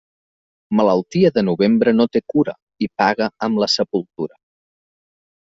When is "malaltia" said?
0.79-1.31